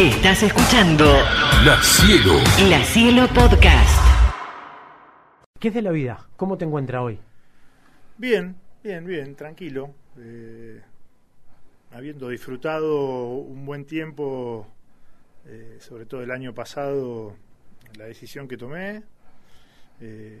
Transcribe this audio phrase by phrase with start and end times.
[0.00, 1.04] Estás escuchando
[1.62, 2.32] La Cielo.
[2.70, 4.00] La Cielo Podcast.
[5.58, 6.26] ¿Qué es de la vida?
[6.38, 7.18] ¿Cómo te encuentras hoy?
[8.16, 9.94] Bien, bien, bien, tranquilo.
[10.18, 10.80] Eh,
[11.92, 14.66] habiendo disfrutado un buen tiempo,
[15.46, 17.36] eh, sobre todo el año pasado,
[17.98, 19.02] la decisión que tomé.
[20.00, 20.40] eh,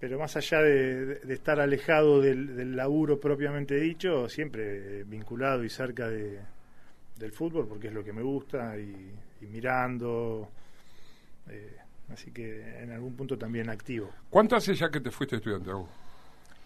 [0.00, 5.68] pero más allá de, de estar alejado del, del laburo propiamente dicho, siempre vinculado y
[5.68, 6.40] cerca de,
[7.16, 10.48] del fútbol, porque es lo que me gusta, y, y mirando.
[11.48, 11.76] eh,
[12.12, 14.10] así que en algún punto también activo.
[14.30, 15.88] ¿Cuánto hace ya que te fuiste estudiante, Agus?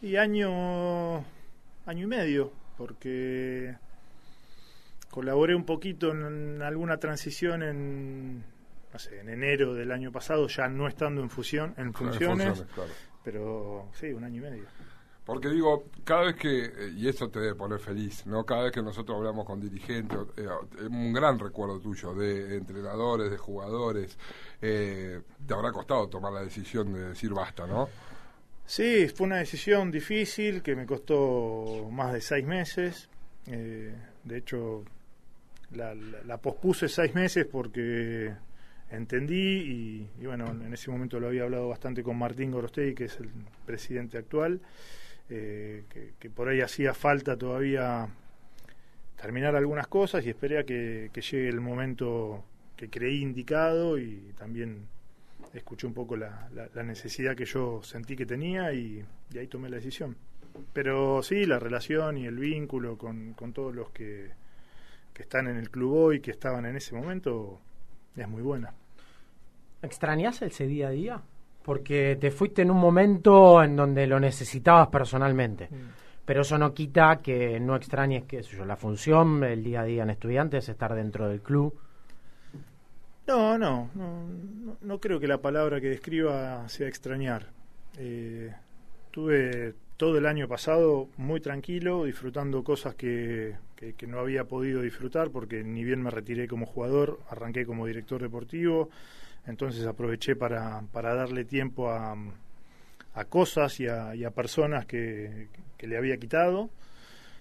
[0.03, 3.75] Y año, año y medio, porque
[5.11, 8.45] colaboré un poquito en alguna transición en,
[8.93, 12.75] no sé, en enero del año pasado, ya no estando en fusión, en funciones, funciones,
[12.75, 12.91] claro.
[13.25, 14.65] pero sí, un año y medio.
[15.29, 18.47] Porque digo, cada vez que, eh, y eso te debe poner feliz, ¿no?
[18.47, 20.49] Cada vez que nosotros hablamos con dirigentes, eh,
[20.89, 24.17] un gran recuerdo tuyo de entrenadores, de jugadores,
[24.63, 27.91] eh, te habrá costado tomar la decisión de decir basta, ¿no?
[28.65, 33.11] Sí, fue una decisión difícil que me costó más de seis meses.
[33.49, 33.95] Eh,
[34.25, 34.83] de hecho,
[35.73, 38.33] la pospuse seis meses porque
[38.91, 43.05] entendí y, y bueno, en ese momento lo había hablado bastante con Martín Gorostegui, que
[43.05, 43.29] es el
[43.67, 44.63] presidente actual,
[45.31, 45.85] eh,
[46.19, 48.09] que, por ahí hacía falta todavía
[49.21, 52.45] terminar algunas cosas y esperé a que, que llegue el momento
[52.77, 54.87] que creí indicado y también
[55.55, 59.47] escuché un poco la, la- la necesidad que yo sentí que tenía y, y ahí
[59.49, 60.17] tomé la decisión.
[60.73, 64.31] Pero sí, la relación y el vínculo con, con todos los que,
[65.15, 67.61] que están en el club hoy, que estaban en ese momento,
[68.17, 68.75] es muy buena.
[69.83, 71.23] ¿Extrañas ese día a día?
[71.69, 75.69] Porque te fuiste en un momento en donde lo necesitabas personalmente.
[76.25, 80.03] Pero eso no quita que no extrañes, sé yo, la función, el día a día
[80.03, 81.79] en estudiantes, estar dentro del club.
[83.27, 84.29] No, no, no,
[84.65, 87.49] no, no creo que la palabra que describa sea extrañar.
[87.99, 88.51] Eh,
[89.11, 94.81] tuve todo el año pasado muy tranquilo, disfrutando cosas que, que- que no había podido
[94.81, 98.89] disfrutar, porque ni bien me retiré como jugador, arranqué como director deportivo,
[99.47, 102.17] entonces aproveché para, para darle tiempo a,
[103.15, 106.71] a cosas y a, y a personas que, que le había quitado.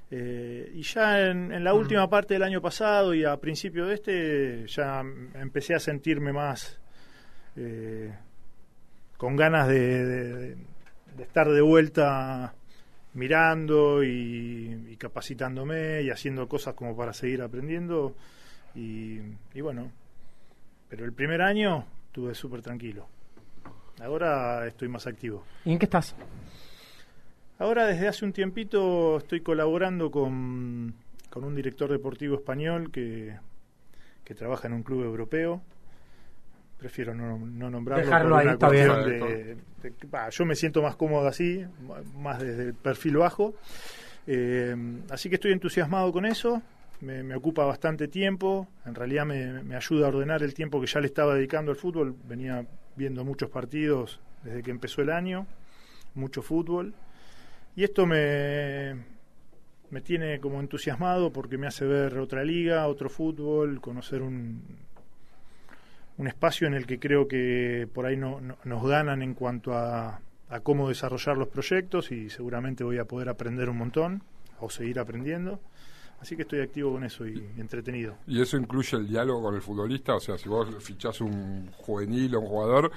[0.09, 3.94] Eh, y ya en, en la última parte del año pasado y a principio de
[3.94, 5.01] este, ya
[5.35, 6.79] empecé a sentirme más
[7.57, 8.13] eh,
[9.17, 10.57] con ganas de, de- de
[11.23, 12.53] estar de vuelta
[13.13, 18.16] mirando y, y capacitándome y haciendo cosas como para seguir aprendiendo.
[18.75, 19.19] Y,
[19.53, 19.91] y bueno,
[20.89, 23.07] pero el primer año estuve súper tranquilo.
[24.00, 25.44] Ahora estoy más activo.
[25.66, 26.16] ¿Y en qué estás?
[27.59, 30.94] Ahora desde hace un tiempito estoy colaborando con,
[31.31, 33.35] con un director deportivo español que,
[34.23, 35.63] que trabaja en un club europeo.
[36.78, 38.06] Prefiero no, no nombrarlo.
[38.06, 39.20] Dejarlo por ahí, una está cuestión bien.
[39.20, 39.56] de-
[39.90, 41.66] de bah, yo me siento más cómodo así,
[42.16, 43.56] más desde el perfil bajo.
[44.28, 44.76] Eh,
[45.10, 46.62] así que estoy entusiasmado con eso.
[47.02, 48.68] Me, me ocupa bastante tiempo.
[48.86, 51.78] En realidad me, me ayuda a ordenar el tiempo que ya le estaba dedicando al
[51.78, 52.16] fútbol.
[52.28, 52.66] Venía
[52.96, 55.48] viendo muchos partidos desde que empezó el año,
[56.16, 56.94] mucho fútbol.
[57.76, 58.96] Y esto me,
[59.92, 64.64] me tiene como entusiasmado porque me hace ver otra liga, otro fútbol, conocer un,
[66.17, 69.73] un espacio en el que creo que por ahí no, no- nos ganan en cuanto
[69.73, 70.19] a,
[70.50, 74.23] a cómo desarrollar los proyectos y seguramente voy a poder aprender un montón
[74.59, 75.59] o seguir aprendiendo.
[76.19, 78.16] Así que estoy activo con eso y, y entretenido.
[78.25, 80.16] ¿Y eso incluye el diálogo con el futbolista?
[80.16, 82.91] O sea, si vos fichás un juvenil o un jugador,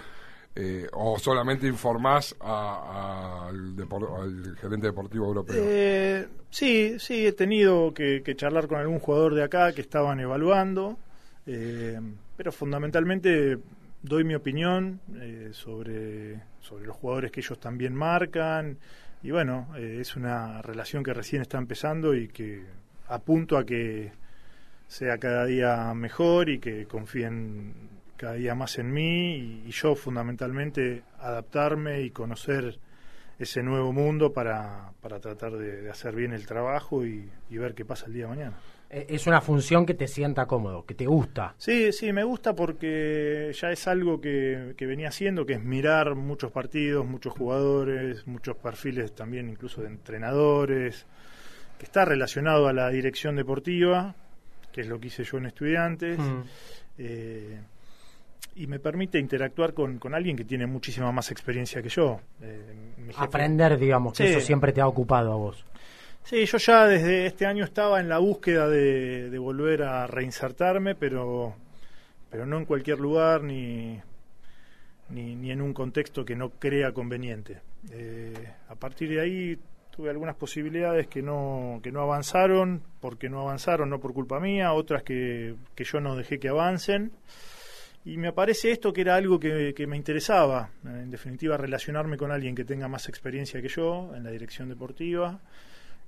[0.57, 5.55] eh, o solamente informás a- a- al, al gerente deportivo europeo.
[5.65, 10.19] Eh, sí, sí, he tenido que, que charlar con algún jugador de acá que estaban
[10.19, 10.97] evaluando,
[11.53, 12.01] eh,
[12.37, 13.59] pero fundamentalmente
[14.03, 18.79] doy mi opinión eh, sobre, sobre los jugadores que ellos también marcan.
[19.25, 22.63] Y bueno, eh, es una relación que recién está empezando y que
[23.09, 24.13] apunto a que
[24.87, 27.75] sea cada día mejor y que confíen
[28.17, 32.79] cada día más en mí y, yo fundamentalmente adaptarme y conocer
[33.41, 37.75] ese nuevo mundo para, para tratar de, de hacer bien el trabajo y, y ver
[37.75, 38.57] qué pasa el día de mañana.
[38.91, 41.55] Eh, Es una función que te sienta cómodo, que te gusta.
[41.59, 46.15] Sí, sí, me gusta porque ya es algo que, que venía haciendo, que es mirar
[46.17, 51.07] muchos partidos, muchos jugadores, muchos perfiles también incluso de entrenadores,
[51.79, 54.15] que está relacionado a la dirección deportiva,
[54.73, 56.19] que es lo que hice yo en estudiantes.
[56.19, 56.41] Mm.
[56.99, 57.61] eh,
[58.57, 62.21] y me permite interactuar con, con alguien que tiene muchísima más experiencia que yo.
[62.43, 62.75] Eh,
[63.17, 64.31] Aprender, digamos, que Sí.
[64.31, 65.65] eso siempre te ha ocupado a vos.
[66.25, 71.57] Sí, yo ya desde este año estaba en la búsqueda de, volver a reinsertarme, pero,
[72.31, 74.01] pero no en cualquier lugar ni,
[75.09, 77.61] ni, ni en un contexto que no crea conveniente.
[77.93, 79.59] Eh, a partir de ahí
[79.91, 84.73] tuve algunas posibilidades que no, que no avanzaron, porque no avanzaron, no por culpa mía,
[84.73, 87.13] otras que, que yo no dejé que avancen.
[88.05, 92.33] Y me aparece esto que era algo que, que me interesaba, en definitiva relacionarme con
[92.33, 95.39] alguien que tenga más experiencia que yo en la dirección deportiva,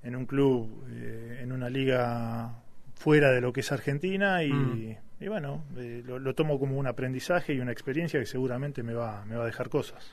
[0.03, 2.61] en un club, eh, en una liga
[2.95, 4.97] fuera de lo que es Argentina y, Mm.
[5.21, 8.93] y bueno, eh, lo, lo tomo como un aprendizaje y una experiencia que seguramente me
[8.93, 10.05] va, me va a dejar cosas.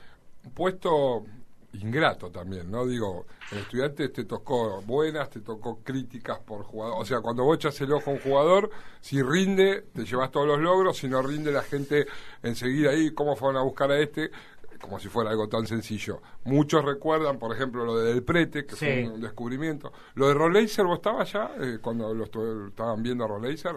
[0.43, 1.25] Un puesto
[1.73, 2.85] ingrato también, ¿no?
[2.85, 6.95] Digo, en estudiantes te tocó buenas, te tocó críticas por jugador.
[7.01, 10.47] O sea, cuando vos echas el ojo a un jugador, si rinde, te llevas todos
[10.47, 12.07] los logros, si no rinde, la gente
[12.43, 14.31] enseguida ahí, ¿cómo fueron a buscar a este?
[14.81, 16.21] Como si fuera algo tan sencillo.
[16.43, 18.85] Muchos recuerdan, por ejemplo, lo de Del Prete, que Sí.
[18.85, 19.93] fue un descubrimiento.
[20.15, 22.25] Lo de Roleiser, ¿vos estabas ya eh, cuando lo
[22.67, 23.75] estaban viendo a Roleiser?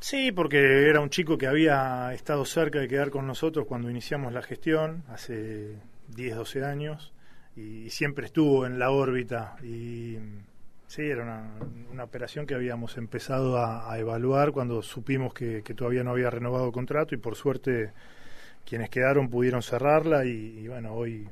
[0.00, 4.32] Sí, porque era un chico que había estado cerca de quedar con nosotros cuando iniciamos
[4.32, 5.76] la gestión, hace
[6.08, 7.12] 10, 12 años,
[7.54, 9.56] y siempre estuvo en la órbita.
[9.62, 10.18] Y
[10.88, 11.50] sí, era una,
[11.92, 16.30] una operación que habíamos empezado a, a evaluar cuando supimos que, que todavía no había
[16.30, 17.92] renovado contrato y por suerte
[18.66, 21.28] quienes quedaron pudieron cerrarla y, y bueno, hoy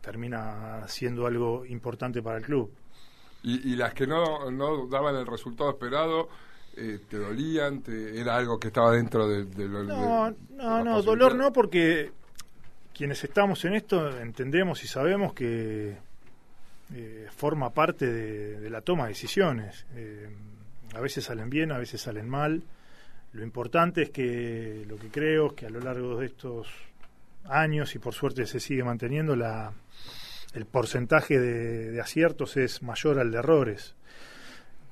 [0.00, 2.70] termina siendo algo importante para el club.
[3.42, 6.28] Y, y las que no, no daban el resultado esperado,
[6.76, 7.80] eh, ¿te dolían?
[7.82, 12.10] Te, ¿Era algo que estaba dentro de, No, de- no, no, dolor no, porque
[12.94, 15.96] quienes estamos en esto entendemos y sabemos que
[16.94, 19.86] eh, forma parte de, de la toma de decisiones.
[19.94, 20.28] Eh,
[20.94, 22.62] a veces salen bien, a veces salen mal.
[23.34, 26.68] Lo importante es que lo que creo es que a lo largo de estos
[27.44, 29.72] años, y por suerte se sigue manteniendo, la,
[30.54, 33.94] el porcentaje de, de aciertos es mayor al de errores.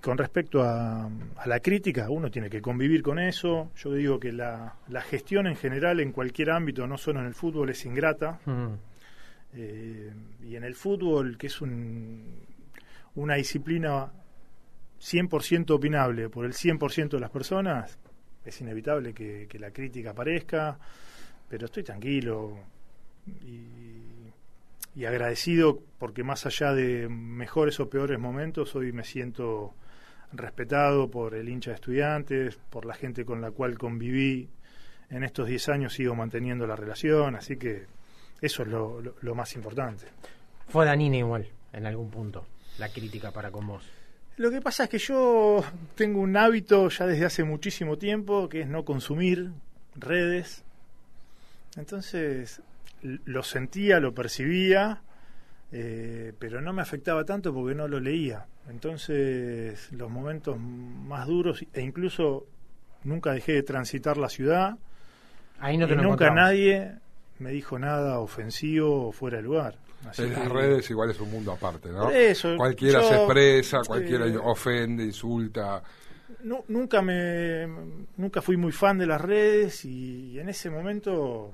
[0.02, 3.70] Con respecto a, a la crítica, uno tiene que convivir con eso.
[3.76, 7.34] Yo digo que la, la gestión en general, en cualquier ámbito, no solo en el
[7.34, 8.40] fútbol, es ingrata.
[8.44, 8.66] Mm.
[9.54, 10.12] Eh,
[10.42, 12.40] y en el fútbol, que es un-
[13.14, 14.10] una disciplina
[14.98, 17.98] 100% opinable por el 100% de las personas,
[18.44, 20.78] es inevitable que, la crítica aparezca,
[21.48, 22.58] pero estoy tranquilo
[23.26, 24.00] y,
[25.00, 29.74] y agradecido porque más allá de mejores o peores momentos, hoy me siento
[30.32, 34.48] respetado por el hincha de estudiantes, por la gente con la cual conviví
[35.10, 37.84] en estos 10 años, sigo manteniendo la relación, así que
[38.40, 40.06] eso es lo, lo- lo más importante.
[40.68, 42.46] Fue Danina igual, en algún punto,
[42.78, 43.84] la crítica para con vos.
[44.37, 45.62] Lo que pasa es que yo
[45.94, 49.50] tengo un hábito ya desde hace muchísimo tiempo, que es no consumir
[49.94, 50.64] redes.
[51.76, 52.62] Entonces,
[53.02, 55.02] lo sentía, lo percibía,
[55.70, 58.46] eh, pero no me afectaba tanto porque no lo leía.
[58.69, 62.46] Entonces, los momentos más duros, e incluso
[63.05, 64.76] nunca dejé de transitar la ciudad,
[65.61, 66.96] Ahí no y te lo nunca nadie
[67.38, 69.76] me dijo nada ofensivo o fuera de lugar.
[70.08, 72.10] Así En las redes igual es un mundo aparte, ¿no?
[72.10, 75.82] Eso, cualquiera yo- se expresa, cualquiera eh, ofende, insulta.
[76.44, 77.66] Nu- nunca me
[78.16, 81.52] nunca fui muy fan de las redes y en ese momento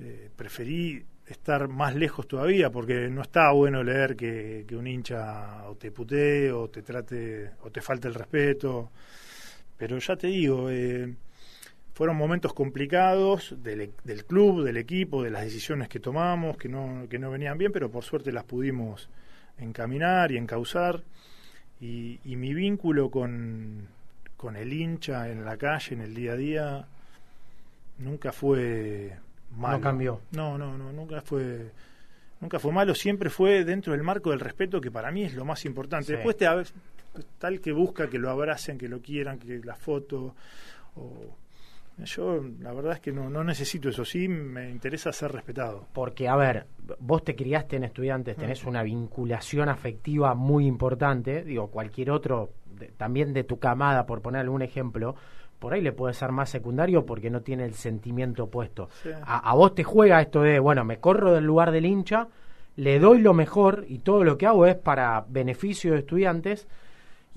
[0.00, 5.64] eh, preferí estar más lejos todavía porque no está bueno leer que, que un hincha
[5.68, 8.90] o te putee o te trate o te falte el respeto
[9.78, 11.14] pero ya te digo eh,
[11.94, 16.68] fueron momentos complicados del, e- del club del equipo de las decisiones que tomamos que
[16.68, 19.08] no que no venían bien pero por suerte las pudimos
[19.58, 21.02] encaminar y encauzar
[21.80, 23.88] y, y mi vínculo con,
[24.36, 26.86] con el hincha en la calle, en el día a día,
[27.98, 29.16] nunca fue
[29.56, 29.78] malo.
[29.78, 30.20] No cambió.
[30.32, 31.70] No, no, no, nunca fue
[32.40, 35.44] nunca fue malo, siempre fue dentro del marco del respeto que para mí es lo
[35.44, 36.06] más importante.
[36.06, 36.12] Sí.
[36.12, 36.46] Después te,
[37.38, 40.34] tal que busca que lo abracen, que lo quieran, que la foto
[40.96, 41.36] o
[42.04, 45.86] yo la verdad es que no, no necesito eso, sí me interesa ser respetado.
[45.92, 46.66] Porque, a ver,
[46.98, 51.44] vos te criaste en estudiantes, tenés una vinculación afectiva muy importante.
[51.44, 55.14] Digo, cualquier otro, de- también de tu camada, por poner algún ejemplo,
[55.60, 58.88] por ahí le puede ser más secundario porque no tiene el sentimiento puesto.
[59.02, 59.10] Sí.
[59.24, 62.28] A, a vos te juega esto de, bueno, me corro del lugar del hincha,
[62.76, 66.66] le doy lo mejor y todo lo que hago es para beneficio de estudiantes.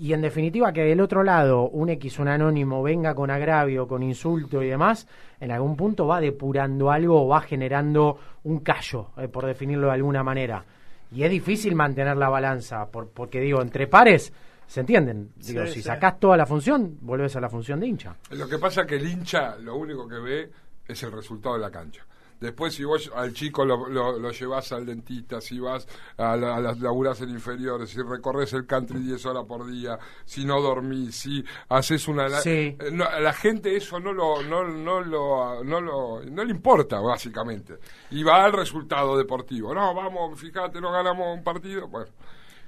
[0.00, 4.02] Y en definitiva que del otro lado un X, un anónimo, venga con agravio, con
[4.02, 5.08] insulto y demás,
[5.40, 9.94] en algún punto va depurando algo o va generando un callo, eh, por definirlo de
[9.94, 10.64] alguna manera.
[11.10, 14.32] Y es difícil mantener la balanza, por- porque digo, entre pares,
[14.68, 15.30] ¿se entienden?
[15.36, 15.82] Digo, Sí, si sí.
[15.82, 18.14] sacás toda la función, volvés a la función de hincha.
[18.30, 20.50] Lo que pasa es que el hincha lo único que ve
[20.86, 22.04] es el resultado de la cancha.
[22.40, 26.56] Después, si vos al chico lo, lo, lo llevas al dentista, si vas a, la-
[26.56, 30.60] a las laburas en inferiores, si recorres el country 10 horas por día, si no
[30.60, 32.28] dormís, si haces una...
[32.28, 32.76] la- Sí.
[32.78, 36.50] eh, no, a la gente eso no lo, no, no, lo, no, lo, no le
[36.50, 37.78] importa, básicamente.
[38.10, 39.74] Y va al resultado deportivo.
[39.74, 41.88] No, vamos, fíjate, no ganamos un partido.
[41.88, 42.10] Bueno,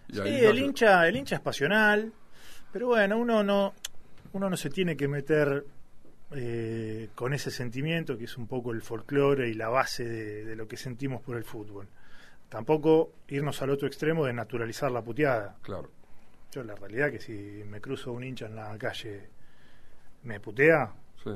[0.08, 2.12] y Sí, ahí el hincha, el hincha es pasional,
[2.72, 3.72] pero bueno, uno no,
[4.32, 5.64] uno no se tiene que meter
[6.32, 10.56] eh, con ese sentimiento que es un poco el folclore y la base de, de
[10.56, 11.88] lo que sentimos por el fútbol.
[12.48, 15.56] Tampoco irnos al otro extremo de naturalizar la puteada.
[15.62, 15.90] Claro.
[16.52, 19.28] Yo la realidad que si me cruzo un hincha en la calle
[20.24, 21.30] me putea, Sí.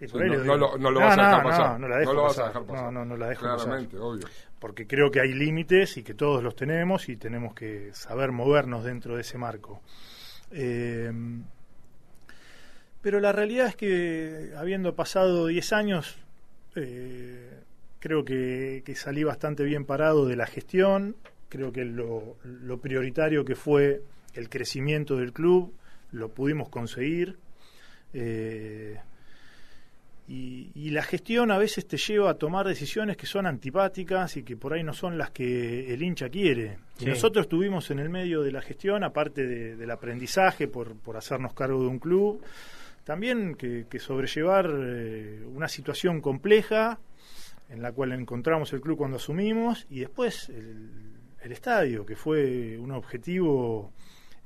[0.00, 1.80] y por no, no lo, no lo vas a dejar no, pasar.
[1.80, 2.84] no la dejo lo vas a dejar pasar.
[2.84, 3.78] No, no, no la dejo pasar.
[3.98, 4.26] Obvio.
[4.58, 8.84] porque creo que hay límites y que todos los tenemos y tenemos que saber movernos
[8.84, 9.80] dentro de ese marco.
[10.50, 11.10] Eh,
[13.04, 16.16] pero la realidad es que habiendo pasado 10 años,
[16.74, 17.50] eh,
[18.00, 21.14] creo que, que salí bastante bien parado de la gestión,
[21.48, 24.02] creo que lo, lo prioritario que fue
[24.34, 25.72] el crecimiento del club
[26.10, 27.36] lo pudimos conseguir.
[28.12, 28.98] Eh,
[30.26, 34.42] y, y la gestión a veces te lleva a tomar decisiones que son antipáticas y
[34.42, 36.78] que por ahí no son las que el hincha quiere.
[36.96, 37.04] Sí.
[37.04, 41.18] Y nosotros estuvimos en el medio de la gestión, aparte de- del aprendizaje por, por
[41.18, 42.42] hacernos cargo de un club,
[43.04, 46.98] también que, que sobrellevar eh, una situación compleja
[47.68, 52.90] en la cual encontramos el club cuando asumimos y después el, estadio, que fue un
[52.90, 53.92] objetivo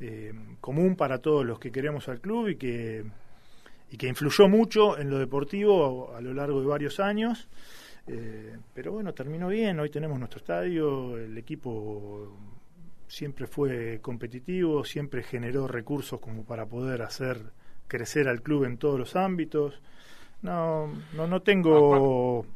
[0.00, 3.04] eh, común para todos los que queremos al club y que
[3.90, 7.48] y que influyó mucho en lo deportivo a, a lo largo de varios años.
[8.06, 12.36] Eh, pero bueno, terminó bien, hoy tenemos nuestro estadio, el equipo
[13.06, 17.52] siempre fue competitivo, siempre generó recursos como para poder hacer
[17.88, 19.80] crecer al club en todos los ámbitos.
[20.42, 22.46] No, no, no tengo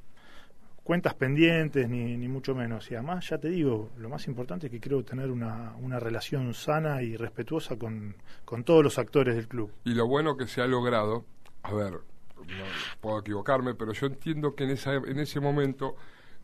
[0.84, 2.90] cuentas pendientes ni, ni mucho menos.
[2.90, 6.54] Y además, ya te digo, lo más importante es que creo tener una, una relación
[6.54, 9.70] sana y respetuosa con, con todos los actores del club.
[9.84, 11.24] Y lo bueno que se ha logrado,
[11.62, 11.92] a ver,
[12.36, 12.64] no
[13.00, 15.96] puedo equivocarme, pero yo entiendo que en, esa, en ese momento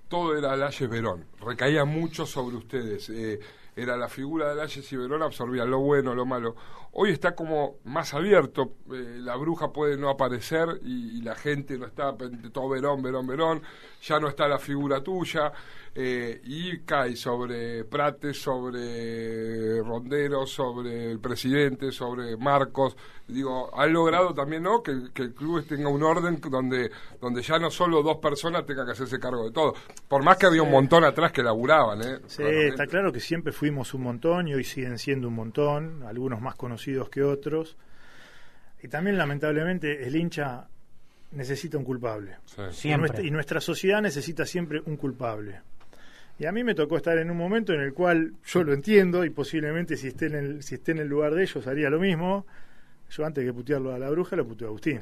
[0.08, 3.10] todo era Layes Verón, recaía mucho sobre ustedes.
[3.10, 3.38] eh,
[3.76, 6.56] era la figura de Layes y Verón, absorbía lo bueno, lo malo.
[7.00, 11.78] Hoy está como más abierto, eh, la bruja puede no aparecer y, y la gente
[11.78, 12.12] no está
[12.52, 13.62] todo Verón, Verón, Verón,
[14.02, 15.52] ya no está la figura tuya,
[16.00, 22.96] eh, y cae sobre Prates, sobre Rondero, sobre el presidente, sobre Marcos.
[23.26, 24.80] Digo, han logrado también ¿no?
[24.80, 26.90] que, que el club tenga un orden donde,
[27.20, 29.74] donde ya no solo dos personas tengan que hacerse cargo de todo.
[30.06, 32.00] Por más que había un montón atrás que laburaban.
[32.00, 32.18] ¿eh?
[32.26, 36.40] Sí, está claro que siempre fuimos un montón y hoy siguen siendo un montón, algunos
[36.40, 37.76] más conocidos que otros.
[38.82, 40.66] Y también, lamentablemente, el hincha
[41.32, 42.36] necesita un culpable.
[42.46, 42.62] Sí.
[42.68, 42.98] Y Siempre.
[43.08, 45.60] nuestra, y nuestra sociedad necesita siempre un culpable.
[46.38, 49.24] Y a mí me tocó estar en un momento en el cual yo lo entiendo
[49.24, 51.98] y posiblemente si esté en el, si esté en el lugar de ellos haría lo
[51.98, 52.46] mismo.
[53.10, 55.00] Yo antes que putearlo a la bruja, lo puteo a Agustín.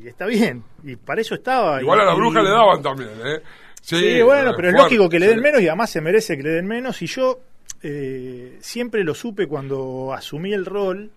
[0.00, 0.62] Y está bien.
[0.84, 1.80] Y para eso estaba.
[1.82, 3.10] Igual Y- a la y- bruja le daban también.
[3.24, 3.40] ¿eh?
[3.82, 5.42] Sí, bueno, eh, pero es fuerte, lógico que le den sí.
[5.42, 7.02] menos y además se merece que le den menos.
[7.02, 7.40] Y yo
[7.84, 11.10] eh, siempre lo supe cuando asumí el rol,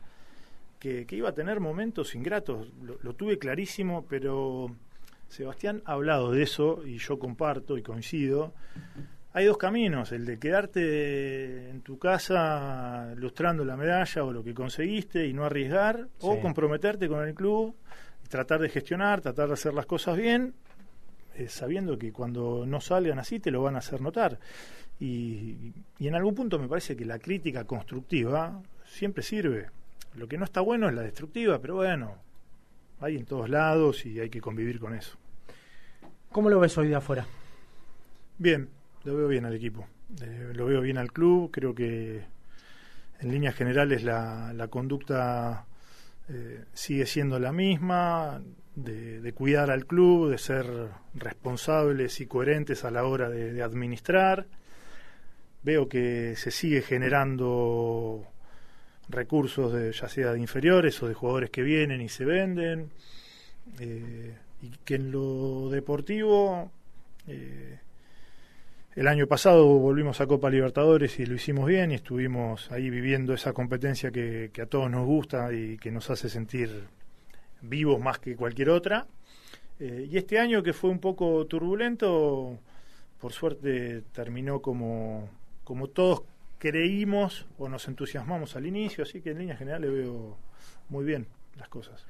[0.80, 2.68] que, que iba a tener momentos ingratos.
[2.84, 4.76] Lo, lo tuve clarísimo, pero
[5.30, 8.54] Sebastián ha hablado de eso y yo comparto y coincido.
[9.34, 14.54] Hay dos caminos, el de quedarte en tu casa lustrando la medalla o lo que
[14.54, 17.76] conseguiste y no arriesgar, o comprometerte con el club,
[18.30, 20.54] tratar de gestionar, tratar de hacer las cosas bien,
[21.36, 24.40] eh, sabiendo que cuando no salgan así te lo van a hacer notar.
[25.00, 29.68] Y, y en algún punto me parece que la crítica constructiva siempre sirve.
[30.16, 32.16] Lo que no está bueno es la destructiva, pero bueno,
[33.00, 35.18] hay en todos lados y hay que convivir con eso.
[36.32, 37.25] ¿Cómo lo ves hoy de afuera?
[38.38, 38.70] Bien,
[39.04, 39.88] lo veo bien al equipo.
[40.22, 41.51] Eh, lo veo bien al club.
[41.51, 42.24] Creo que
[43.20, 45.66] en líneas generales la, la conducta
[46.30, 48.42] eh, sigue siendo la misma,
[48.75, 50.66] de, de cuidar al club, de ser
[51.13, 54.48] responsables y coherentes a la hora de, de administrar.
[55.68, 58.26] Veo que se sigue generando
[59.10, 62.90] recursos de, ya sea de inferiores o de jugadores que vienen y se venden.
[63.82, 66.72] Eh, y que en lo deportivo
[67.28, 67.80] eh,
[68.96, 73.34] el año pasado volvimos a Copa Libertadores y lo hicimos bien y estuvimos ahí viviendo
[73.34, 76.86] esa competencia que, a todos nos gusta y que nos hace sentir
[77.62, 79.06] vivos más que cualquier otra.
[79.82, 82.58] Eh, y este año que fue un poco turbulento,
[83.20, 85.30] por suerte terminó como,
[85.68, 86.24] como todos
[86.60, 90.38] creímos o nos entusiasmamos al inicio, así que en líneas generales veo
[90.88, 92.06] muy bien las cosas.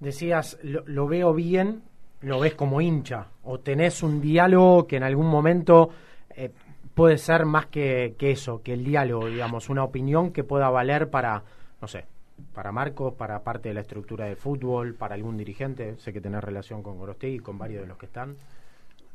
[0.00, 1.82] Decías, lo, veo bien
[2.20, 3.28] lo ves como hincha?
[3.44, 5.88] ¿O tenés un diálogo que en algún momento
[6.36, 6.50] eh,
[6.92, 11.42] puede ser más que, eso, que el diálogo, digamos, una opinión que pueda valer para,
[11.80, 12.04] no sé,
[12.52, 15.96] para Marcos, para parte de la estructura de fútbol, para algún dirigente?
[15.96, 18.36] Sé que tenés relación con Gorostegui, con varios de los que están.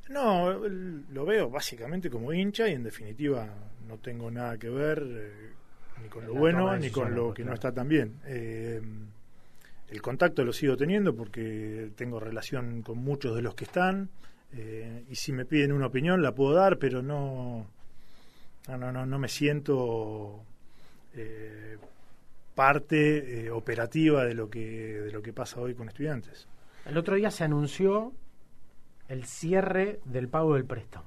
[0.10, 3.48] No, lo veo básicamente como hincha y en definitiva
[3.88, 5.50] no tengo nada que ver eh,
[6.02, 8.20] ni con lo la bueno ni con lo que no está tan bien.
[8.26, 8.82] Eh,
[9.90, 14.10] el contacto lo sigo teniendo porque tengo relación con muchos de los que están
[14.54, 17.66] eh, y si me piden una opinión la puedo dar, pero no,
[18.68, 20.44] no, no, no, no me siento
[21.14, 21.78] eh,
[22.54, 26.48] parte eh, operativa de lo que de lo que pasa hoy con estudiantes.
[26.86, 28.14] El otro día se anunció
[29.10, 31.06] el cierre del pago del préstamo.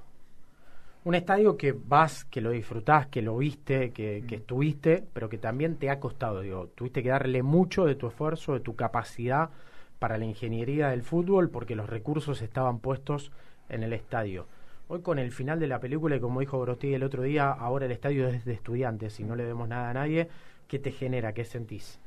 [1.05, 5.39] Un estadio que vas, que lo disfrutás, que lo viste, que, que estuviste, pero que
[5.39, 6.41] también te ha costado.
[6.41, 9.51] Digo, tuviste que darle mucho de tu esfuerzo, de tu capacidad
[9.99, 13.33] para la ingeniería del fútbol, porque los recursos estaban puestos
[13.69, 14.47] en el estadio.
[14.89, 17.87] Hoy con el final de la película, y como dijo Grosti el otro día, ahora
[17.87, 20.29] el estadio es de estudiantes y no le vemos nada a nadie,
[20.67, 21.33] ¿qué te genera?
[21.33, 21.99] ¿Qué sentís?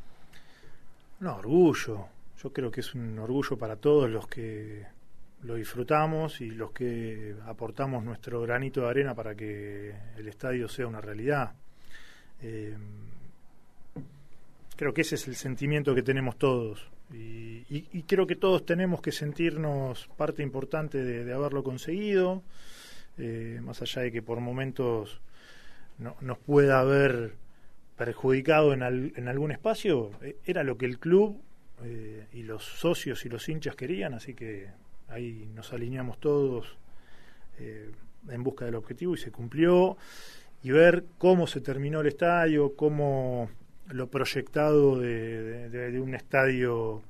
[1.19, 2.07] No, orgullo.
[2.41, 4.87] Yo creo que es un orgullo para todos los que
[5.43, 10.87] lo disfrutamos y los que aportamos nuestro granito de arena para que el estadio sea
[10.87, 11.53] una realidad.
[12.41, 12.75] Eh,
[14.75, 16.87] creo que ese es el sentimiento que tenemos todos.
[17.13, 22.41] Y, y- y creo que todos tenemos que sentirnos parte importante de, haberlo conseguido,
[23.17, 25.19] eh, más allá de que por momentos
[25.97, 27.33] no, nos pueda haber
[27.97, 31.41] perjudicado en, al- en algún espacio, eh, era lo que el club
[32.31, 34.69] y los socios y los hinchas querían, así que
[35.11, 36.77] ahí nos alineamos todos
[37.59, 37.91] eh,
[38.29, 39.97] en busca del objetivo y se cumplió.
[40.63, 43.49] Y ver cómo se terminó el estadio, cómo
[43.89, 47.01] lo proyectado de, de- de- de un estadio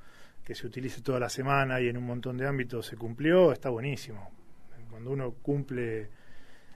[0.45, 3.69] que se utilice toda la semana y en un montón de ámbitos se cumplió, está
[3.69, 4.31] buenísimo.
[4.89, 6.09] Cuando uno cumple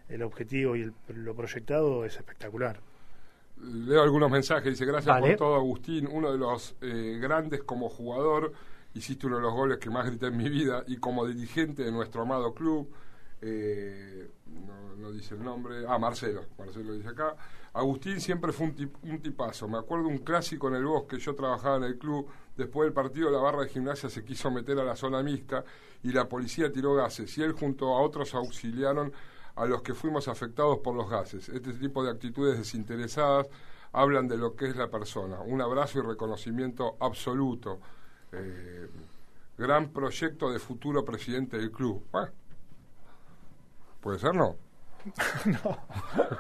[0.10, 2.80] el objetivo y el- lo proyectado es espectacular.
[3.62, 5.30] Leo algunos mensajes, dice gracias Vale.
[5.30, 8.52] por todo Agustín, uno de los eh, grandes como jugador,
[8.96, 11.92] hiciste uno de los goles que más grité en mi vida y como dirigente de
[11.92, 12.90] nuestro amado club,
[13.42, 14.32] eh,
[14.98, 17.36] no, dice el nombre, ah Marcelo, Marcelo dice acá,
[17.74, 21.36] Agustín siempre fue un, tip- un tipazo, me acuerdo un clásico en el bosque, yo
[21.36, 22.28] trabajaba en el club,
[22.58, 25.64] después del partido la barra de gimnasia se quiso meter a la zona mixta
[26.02, 29.12] y la policía tiró gases y él junto a otros auxiliaron
[29.56, 31.50] a los que fuimos afectados por los gases.
[31.50, 33.48] Este tipo de actitudes desinteresadas
[33.94, 35.40] hablan de lo que es la persona.
[35.42, 37.80] Un abrazo y reconocimiento absoluto.
[38.36, 38.88] Eh,
[39.58, 42.04] gran proyecto de futuro presidente del club.
[42.12, 42.32] Bueno,
[44.06, 44.56] ¿Puede ser, no?
[45.46, 45.80] no.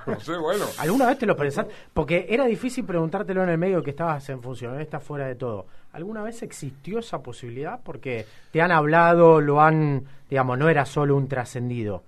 [0.14, 0.66] no sé, bueno.
[0.78, 1.74] ¿Alguna vez te lo pensaste?
[1.94, 5.34] Porque era difícil preguntártelo en el medio que estabas en función, ahora estás fuera de
[5.34, 5.66] todo.
[5.92, 7.80] ¿Alguna vez existió esa posibilidad?
[7.84, 12.04] Porque te han hablado, lo han, digamos, no era solo un trascendido.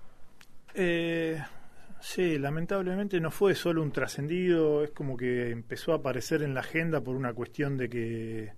[0.75, 1.41] Eh,
[1.99, 6.59] sí, lamentablemente no fue solo un trascendido, es como que empezó a aparecer en la
[6.59, 8.53] agenda por una cuestión de que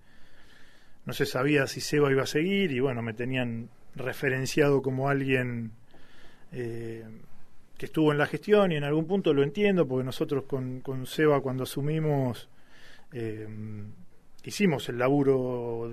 [1.09, 5.71] no se sabía si Seba iba a seguir y bueno, me tenían referenciado como alguien
[6.51, 7.03] eh,
[7.79, 11.07] que estuvo en la gestión y en algún punto lo entiendo porque nosotros con, con
[11.07, 12.47] Seba cuando asumimos
[13.11, 13.47] eh,
[14.43, 15.91] hicimos el laburo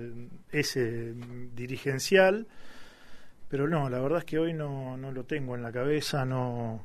[0.51, 1.15] ese
[1.55, 2.45] dirigencial
[3.49, 6.83] pero no, la verdad es que hoy no, no lo tengo en la cabeza, no,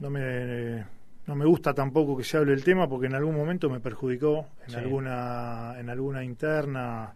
[0.00, 0.84] no me
[1.26, 4.46] no me gusta tampoco que se hable el tema porque en algún momento me perjudicó
[4.66, 4.76] en Sí.
[4.76, 7.14] alguna en alguna interna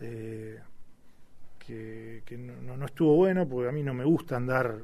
[0.00, 0.58] eh,
[1.58, 4.76] que, que no, no- no estuvo bueno porque a mí no me gusta andar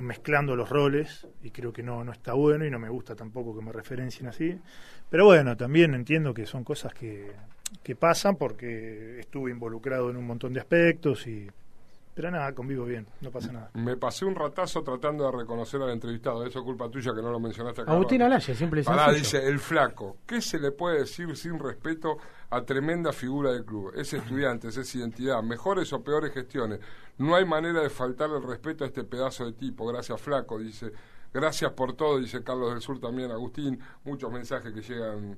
[0.00, 3.56] mezclando los roles y creo que no, no está bueno y no me gusta tampoco
[3.56, 4.58] que me referencien así
[5.08, 7.30] pero bueno también entiendo que son cosas que,
[7.82, 11.48] que pasan porque estuve involucrado en un montón de aspectos y
[12.14, 13.70] pero nada, convivo bien, no pasa nada.
[13.74, 16.46] Me pasé un ratazo tratando de reconocer al entrevistado.
[16.46, 17.92] Eso es culpa tuya que no lo mencionaste acá.
[17.92, 19.12] Agustín Pará, sencillo.
[19.12, 20.18] dice el flaco.
[20.24, 22.18] ¿Qué se le puede decir sin respeto
[22.50, 23.92] a tremenda figura del club?
[23.96, 26.78] Es estudiante, es identidad, mejores o peores gestiones.
[27.18, 29.86] No hay manera de faltar el respeto a este pedazo de tipo.
[29.86, 30.92] Gracias, flaco, dice.
[31.32, 33.80] Gracias por todo, dice Carlos del Sur también, Agustín.
[34.04, 35.36] Muchos mensajes que llegan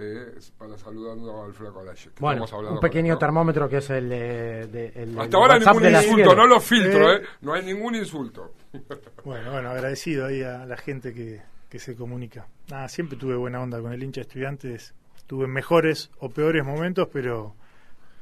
[0.00, 2.10] eh, para saludando al flaco Alaye.
[2.20, 3.18] Bueno, un él, pequeño ¿no?
[3.18, 4.66] termómetro que es el de...
[4.68, 7.16] de- el Hasta ahora WhatsApp ningún insulto, no lo filtro, Eh.
[7.16, 7.22] ¿eh?
[7.40, 8.54] No hay ningún insulto.
[9.24, 12.46] Bueno, bueno, agradecido ahí a la gente que, que se comunica.
[12.70, 14.94] Nada, siempre tuve buena onda con el hincha de estudiantes.
[15.26, 17.54] Tuve mejores o peores momentos, pero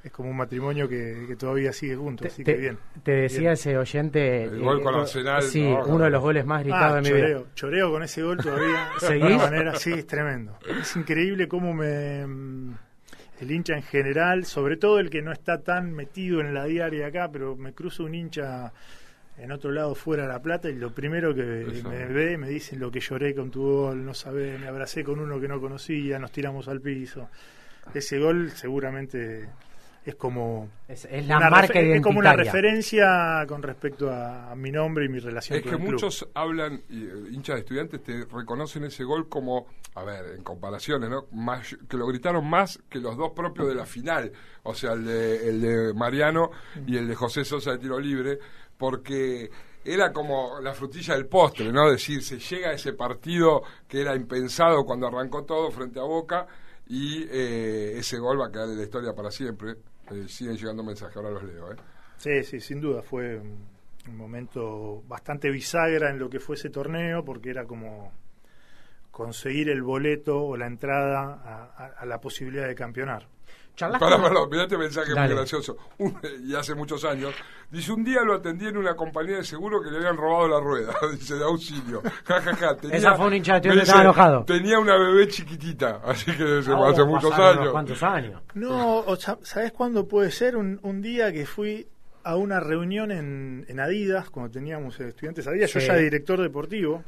[0.06, 2.78] es como un matrimonio que, que todavía sigue juntos, Te, así que bien.
[3.02, 3.52] te decía Bien.
[3.52, 4.44] ese oyente...
[4.44, 5.84] El gol con eh, Arsenal, Sí, ¿no?
[5.86, 7.26] uno de los goles más gritados Ah, de mi vida.
[7.26, 8.88] choreo, choreo con ese gol todavía.
[9.00, 9.22] de ¿Seguís?
[9.24, 10.58] alguna manera, sí, es tremendo.
[10.80, 12.26] Es increíble cómo me...
[12.26, 12.74] mm,
[13.40, 17.08] el hincha en general, sobre todo el que no está tan metido en la diaria
[17.08, 18.72] acá, pero me cruzo un hincha
[19.38, 21.86] en otro lado fuera de La Plata y lo primero que Eso.
[21.90, 25.20] me ve me dicen lo que lloré con tu gol, no sabés, me abracé con
[25.20, 27.28] uno que no conocía, nos tiramos al piso.
[27.92, 29.48] Ese gol seguramente
[30.06, 34.54] es como Es, es la una marca es como una referencia con respecto a, a
[34.54, 36.04] mi nombre y mi relación Es con que el club.
[36.04, 39.66] muchos hablan, y, eh, hinchas de estudiantes, te reconocen ese gol como,
[39.96, 41.26] a ver, en comparaciones, ¿no?
[41.32, 44.30] Más, que lo gritaron más que los dos propios de la final.
[44.62, 46.50] O sea, el de, el de Mariano
[46.86, 48.38] y el de José Sosa de tiro libre,
[48.78, 49.50] porque
[49.84, 51.90] era como la frutilla del postre, ¿no?
[51.90, 56.46] Decir, se llega a ese partido que era impensado cuando arrancó todo frente a Boca
[56.88, 59.76] y eh, ese gol va a quedar en la historia para siempre.
[60.10, 61.76] Eh, siguen llegando mensajes, ahora los leo, ¿eh?
[62.16, 63.76] Sí, sí, sin duda fue un,
[64.16, 68.12] momento bastante bisagra en lo que fue ese torneo, porque era como
[69.10, 73.26] conseguir el boleto o la entrada a la posibilidad de campeonar.
[73.76, 75.28] Charlas Pará, con- pará, mirá este mensaje Dale.
[75.28, 75.76] muy gracioso.
[75.98, 77.34] Un- y hace muchos años.
[77.70, 80.60] Dice, un día lo atendí en una compañía de seguro que le habían robado la
[80.60, 80.94] rueda.
[81.12, 82.02] Dice, de auxilio.
[82.24, 82.76] Ja, ja, ja.
[82.76, 84.44] Tenía- Esa fue un hincha de estaba enojado.
[84.46, 86.00] Tenía una bebé chiquitita.
[86.04, 87.68] Así que se- Ah, hace oh, muchos años.
[87.70, 88.42] cuantos años.
[88.54, 90.56] No, o sa- ¿sabés cuándo puede ser?
[90.56, 91.86] Un, un día que fui
[92.24, 97.04] a una reunión en, en Adidas, cuando teníamos estudiantes Adidas, yo ya de director deportivo,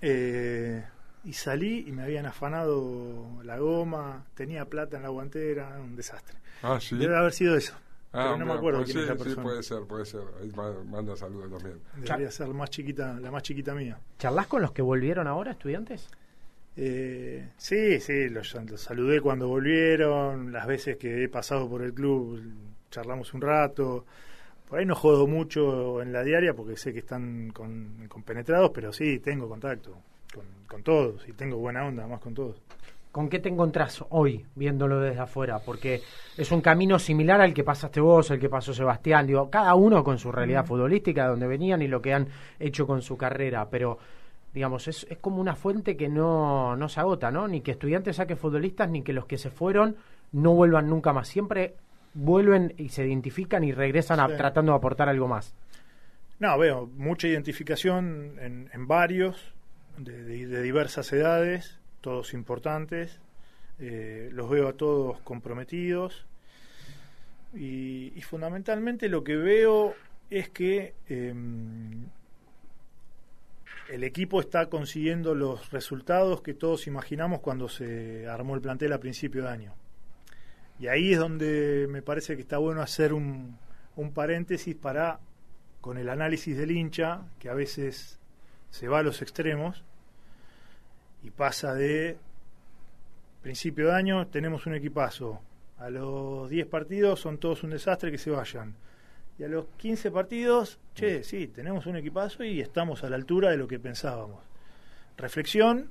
[0.00, 0.84] eh,
[1.24, 6.36] y salí y me habían afanado la goma, tenía plata en la guantera, un desastre.
[6.62, 6.96] Ah, sí.
[6.96, 7.74] Debe haber sido eso.
[8.14, 9.42] Ah, pero no me acuerdo pues quién es la sí, sí, persona.
[9.42, 10.20] puede ser, puede ser.
[10.40, 11.80] Ahí ma- manda saludos también.
[11.96, 13.98] Debería ser la más chiquita, la más chiquita mía.
[14.18, 16.08] ¿Charlas con los que volvieron ahora, estudiantes?
[16.76, 21.92] Eh, sí, sí, los, los saludé cuando volvieron, las veces que he pasado por el
[21.94, 22.40] club,
[22.90, 24.04] charlamos un rato.
[24.68, 28.92] Por ahí no jodo mucho en la diaria porque sé que están con, compenetrados, pero
[28.92, 29.96] sí, tengo contacto
[30.34, 32.56] con, con todos y tengo buena onda más con todos.
[33.10, 35.58] ¿Con qué te encontrás hoy viéndolo desde afuera?
[35.58, 36.00] Porque
[36.38, 39.26] es un camino similar al que pasaste vos, el que pasó Sebastián.
[39.26, 42.86] Digo, cada uno con su realidad futbolística, de donde venían y lo que han hecho
[42.86, 43.68] con su carrera.
[43.68, 43.98] Pero,
[44.54, 47.46] digamos, es, es como una fuente que no, no se agota, ¿no?
[47.48, 49.96] Ni que estudiantes saque futbolistas, ni que los que se fueron
[50.32, 51.28] no vuelvan nunca más.
[51.28, 51.74] Siempre
[52.14, 54.36] vuelven y se identifican y regresan a- Sí.
[54.38, 55.54] tratando de aportar algo más.
[56.38, 59.51] No, veo mucha identificación en, en varios,
[59.98, 63.20] de, diversas edades, todos importantes.
[63.78, 66.26] Eh, los veo a todos comprometidos.
[67.54, 69.94] Y, y fundamentalmente lo que veo
[70.30, 72.06] es que em,
[73.90, 79.00] el equipo está consiguiendo los resultados que todos imaginamos cuando se armó el plantel a
[79.00, 79.74] principio de año.
[80.78, 83.58] Y ahí es donde me parece que está bueno hacer un,
[83.96, 85.20] un paréntesis para
[85.82, 88.18] con el análisis del hincha, que a veces
[88.72, 89.84] se va a los extremos
[91.22, 92.16] y pasa de
[93.42, 95.40] principio de año tenemos un equipazo,
[95.78, 98.74] a los 10 partidos son todos un desastre que se vayan.
[99.38, 103.50] Y a los 15 partidos, che, sí, tenemos un equipazo y estamos a la altura
[103.50, 104.42] de lo que pensábamos.
[105.16, 105.90] Reflexión,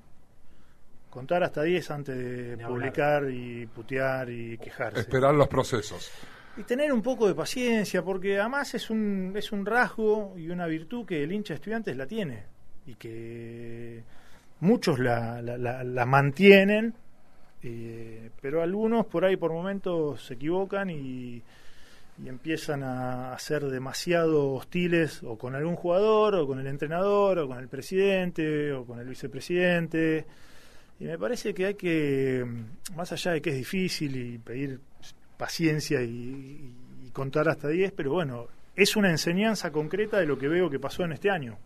[1.09, 2.69] contar hasta 10 antes de Ni hablar.
[2.69, 5.01] publicar y putear y quejarse.
[5.01, 6.11] Esperar los procesos.
[6.57, 10.67] Y tener un poco de paciencia, porque además es un, es un rasgo y una
[10.67, 14.03] virtud que el hincha de estudiantes la tiene y que
[14.59, 16.93] muchos la, la, la- la mantienen,
[17.63, 21.41] eh, pero algunos por ahí por momentos se equivocan y,
[22.23, 27.47] y empiezan a, ser demasiado hostiles o con algún jugador o con el entrenador o
[27.47, 30.25] con el presidente o con el vicepresidente.
[30.99, 32.45] Y me parece que hay que,
[32.95, 34.79] más allá de que es difícil y pedir
[35.37, 36.75] paciencia y, y-
[37.07, 40.79] y contar hasta 10, pero bueno, es una enseñanza concreta de lo que veo que
[40.79, 41.57] pasó en este año.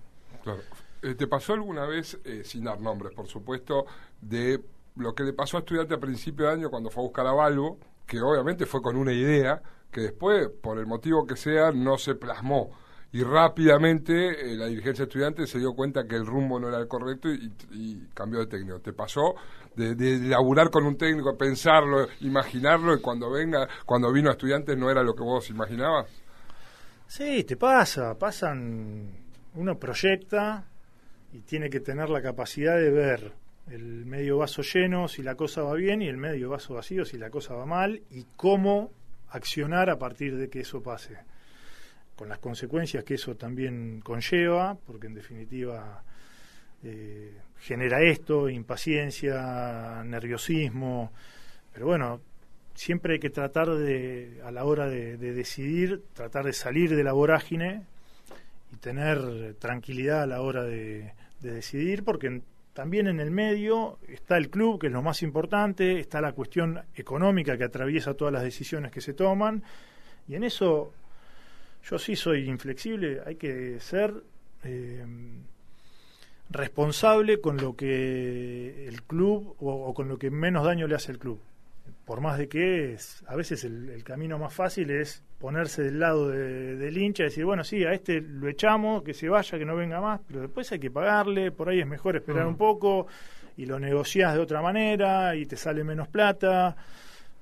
[0.44, 0.62] Claro.
[1.06, 3.86] Eh, ¿Te pasó alguna vez, eh, sin dar nombres, por supuesto,
[4.22, 4.60] de
[4.96, 7.32] lo que le pasó a estudiante a principio de año cuando fue a buscar a
[7.32, 12.00] Balbo, que obviamente fue con una idea, que después, por el motivo que sea, no
[12.00, 12.72] se plasmó?
[13.12, 16.88] Y rápidamente eh, la dirigencia estudiante se dio cuenta que el rumbo no era el
[16.88, 18.80] correcto y, cambió de técnico.
[18.80, 19.36] ¿Te pasó
[19.76, 24.76] de, de laburar con un técnico, pensarlo, imaginarlo y cuando venga, cuando vino a estudiantes
[24.76, 26.08] no era lo que vos imaginabas?
[27.06, 29.12] Sí, te pasa, pasan,
[29.54, 30.66] uno proyecta
[31.36, 33.34] y tiene que tener la capacidad de ver
[33.70, 37.18] el medio vaso lleno si la cosa va bien y el medio vaso vacío si
[37.18, 38.92] la cosa va mal y cómo
[39.30, 41.18] accionar a partir de que eso pase,
[42.16, 46.04] con las consecuencias que eso también conlleva, porque en definitiva
[46.84, 51.12] eh, genera esto, impaciencia, nerviosismo,
[51.74, 52.22] pero bueno,
[52.76, 57.04] siempre hay que tratar de, a la hora de, de decidir, tratar de salir de
[57.04, 57.84] la vorágine
[58.72, 61.12] y tener tranquilidad a la hora de,
[61.46, 62.42] de decidir, porque
[62.74, 66.82] también en el medio está el club, que es lo más importante, está la cuestión
[66.96, 69.64] económica que atraviesa todas las decisiones que se toman,
[70.28, 70.92] y en eso
[71.90, 74.14] yo sí soy inflexible, hay que ser
[74.64, 75.06] eh,
[76.50, 81.12] responsable con lo que el club o, o con lo que menos daño le hace
[81.12, 81.40] el club
[82.06, 86.00] por más de que es, a veces el, el, camino más fácil es ponerse del
[86.00, 89.58] lado de, del hincha y decir, bueno, sí, a este lo echamos, que se vaya,
[89.58, 92.50] que no venga más, pero después hay que pagarle, por ahí es mejor esperar Mm.
[92.50, 93.08] un poco
[93.58, 96.76] y lo negociás de otra manera y te sale menos plata.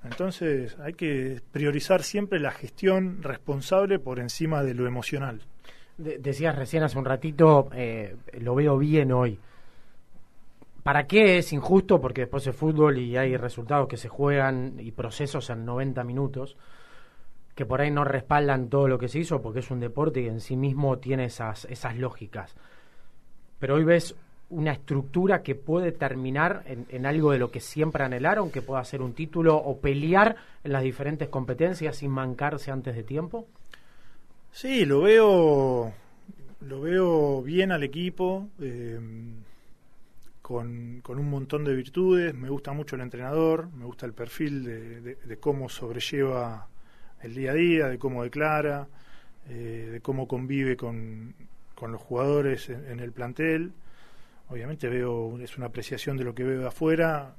[0.04, 5.42] Entonces hay que priorizar siempre la gestión responsable por encima de lo emocional.
[5.98, 9.40] De- decías recién hace un ratito, eh, lo veo bien hoy.
[10.84, 12.00] ¿Para qué es injusto?
[12.00, 16.58] Porque después es fútbol y hay resultados que se juegan y procesos en 90 minutos
[17.56, 20.28] que por ahí no respaldan todo lo que se hizo porque es un deporte y
[20.28, 22.56] en sí mismo tiene esas, esas lógicas.
[23.60, 24.16] Pero hoy ves
[24.50, 29.02] una estructura que puede terminar en, algo de lo que siempre anhelaron, que pueda ser
[29.02, 33.48] un título o pelear en las diferentes competencias sin mancarse antes de tiempo.
[34.52, 35.92] Sí, lo veo,
[36.62, 39.00] lo veo bien al equipo, eh,
[40.44, 42.36] con, con un montón de virtudes.
[42.36, 46.68] Me gusta mucho el entrenador, me gusta el perfil de, cómo sobrelleva
[47.22, 48.88] el día a día, de cómo declara,
[49.50, 51.34] eh, de cómo convive con,
[51.74, 53.72] con los jugadores en, el plantel.
[54.50, 57.36] Obviamente veo, es una apreciación de lo que veo de afuera.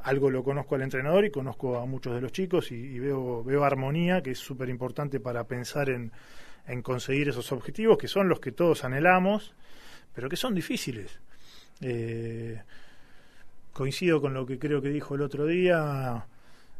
[0.00, 3.44] Algo lo conozco al entrenador y conozco a muchos de los chicos y, y veo,
[3.44, 6.10] veo armonía, que es súper importante para pensar en,
[6.66, 9.54] en conseguir esos objetivos, que son los que todos anhelamos,
[10.14, 11.20] pero que son difíciles.
[11.80, 12.60] Eh,
[13.72, 16.24] coincido con lo que creo que dijo el otro día.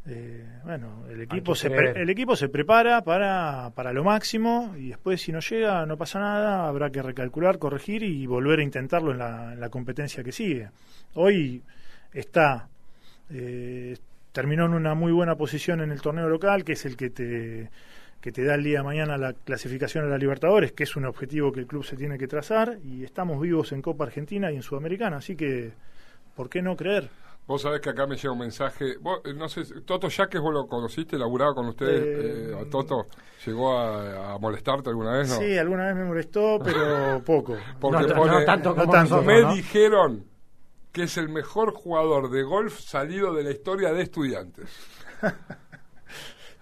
[0.08, 4.90] eh, bueno, el equipo, se pre- el equipo se prepara para, para lo máximo y
[4.90, 9.10] después si no llega no pasa nada, habrá que recalcular, corregir y volver a intentarlo
[9.10, 10.70] en la, en la competencia que sigue.
[11.14, 11.60] Hoy
[12.12, 12.68] está,
[13.30, 13.96] eh,
[14.32, 17.68] terminó en una muy buena posición en el torneo local, que es el que te,
[18.26, 21.04] que te da el día de mañana la clasificación a la Libertadores, que es un
[21.04, 24.56] objetivo que el club se tiene que trazar, y estamos vivos en Copa Argentina y
[24.56, 25.72] en Sudamericana, así que,
[26.34, 27.08] ¿por qué no creer?
[27.46, 28.96] Vos sabés que acá me llega un mensaje.
[29.00, 32.02] Vos, eh, no sé, Toto Yaques, vos lo conociste, laburaba con ustedes.
[32.02, 33.06] Eh, eh, Toto,
[33.46, 35.28] ¿llegó a, a molestarte alguna vez?
[35.28, 35.36] No.
[35.36, 37.56] Sí, alguna vez me molestó, pero poco.
[37.78, 39.22] Porque no, pone- no tanto no tanto.
[39.22, 39.54] Me ¿no?
[39.54, 40.24] dijeron
[40.90, 44.68] que es el mejor jugador de golf salido de la historia de estudiantes.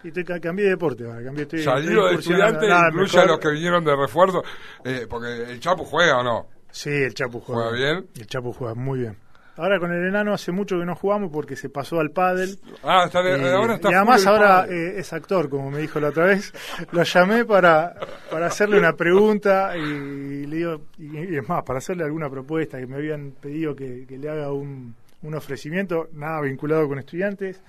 [0.04, 3.24] Y te ca- cambié de deporte ahora, cambié estoy, Salido de estudiantes, Nada, incluye a
[3.26, 4.42] los que vinieron de refuerzo.
[4.84, 6.46] eh, porque el Chapo juega o no.
[6.70, 8.06] Sí, el Chapu juega, ¿Juega bien?
[8.16, 9.16] El Chapu juega muy bien.
[9.56, 12.58] Ahora con el enano hace mucho que no jugamos porque se pasó al pádel.
[12.82, 16.00] Ah, está de- Y- ahora está y además ahora eh, es actor, como me dijo
[16.00, 16.52] la otra vez.
[16.90, 17.94] Lo llamé para,
[18.30, 22.78] para hacerle una pregunta y le digo, y, y es más, para hacerle alguna propuesta
[22.80, 27.62] que me habían pedido que, que le haga un, un ofrecimiento, nada vinculado con estudiantes.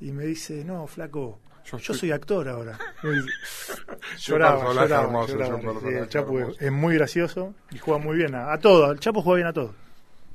[0.00, 2.78] Y me dice, no, flaco, Yo soy actor ahora.
[4.18, 5.80] Lloraba, lloraba, hermoso, lloraba.
[5.80, 6.60] Sí, el Chapo es, hermoso.
[6.60, 8.90] es muy gracioso y juega muy bien a, a todo.
[8.92, 9.74] El Chapo juega bien a todo.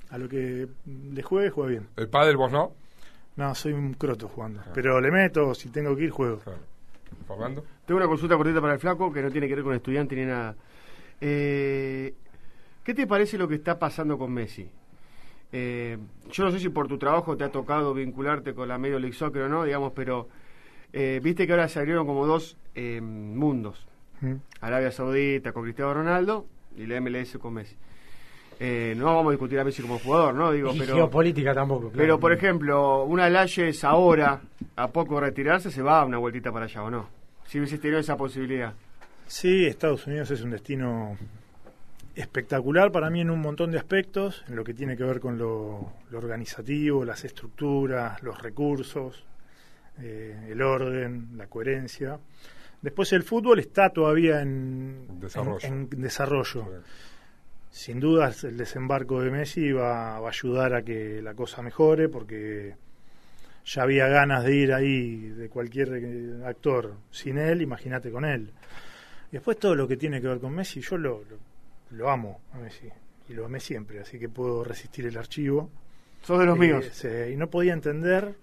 [0.10, 1.88] A lo que le juegue, juega bien.
[1.96, 2.74] El padre, vos no.
[3.36, 4.62] No, soy un croto jugando.
[4.74, 6.40] Pero le meto, si tengo que ir, juego.
[6.40, 6.60] Claro.
[7.86, 10.26] Tengo una consulta cortita para el flaco que no tiene que ver con estudiante ni
[10.26, 10.56] nada.
[11.22, 12.14] Eh,
[12.84, 14.70] ¿Qué te parece lo que está pasando con Messi?
[15.52, 15.98] Eh,
[16.32, 19.16] yo no sé si por tu trabajo te ha tocado vincularte con la Major League
[19.16, 20.28] Soccer o no, digamos, pero
[20.94, 23.86] eh, viste que ahora se abrieron como dos eh, mundos.
[24.22, 24.36] ¿Mm?
[24.62, 27.76] Arabia Saudita con Cristiano Ronaldo y la MLS con Messi.
[28.60, 30.52] Eh, no vamos a discutir a Messi como jugador, ¿no?
[30.52, 31.90] Digo, y pero, geopolítica tampoco.
[31.90, 31.98] claro.
[31.98, 34.42] pero por ejemplo, una Layes ahora,
[34.76, 37.08] a poco de retirarse, se va a una vueltita para allá, ¿o no?
[37.46, 38.74] Si hubiese tenido esa posibilidad.
[39.28, 41.18] Sí, Estados Unidos es un destino
[42.16, 45.38] espectacular para mí en un montón de aspectos, en lo que tiene que ver con
[45.38, 49.24] lo, lo organizativo, las estructuras, los recursos,
[50.02, 52.20] eh, el orden, la coherencia.
[52.82, 55.60] Después el fútbol está todavía en Desarrollo.
[55.68, 56.66] en- en desarrollo.
[57.72, 62.10] Sin dudas el desembarco de Messi va, va a ayudar a que la cosa mejore
[62.10, 62.76] porque
[63.66, 68.52] ya había ganas de ir ahí de cualquier eh, actor sin él, imagínate con él.
[69.30, 71.38] Y después todo lo que tiene que ver con Messi, yo lo, lo,
[71.98, 72.88] lo amo a Messi
[73.28, 75.70] y lo amé siempre, así que puedo resistir el archivo.
[76.24, 77.06] Sos de los Eh, míos.
[77.32, 78.34] y no podía entender